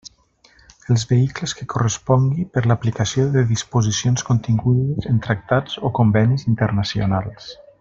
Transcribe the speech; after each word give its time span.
Els 0.93 1.03
vehicles 1.09 1.51
que 1.59 1.65
correspongui 1.73 2.45
per 2.55 2.63
l'aplicació 2.71 3.27
de 3.37 3.43
disposicions 3.51 4.27
contingudes 4.31 5.09
en 5.13 5.23
tractats 5.27 5.79
o 5.91 5.93
convenis 6.01 6.49
internacionals. 6.55 7.55